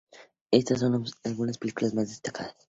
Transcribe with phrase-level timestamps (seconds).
[0.49, 2.55] Estas son algunas de sus películas más destacadas.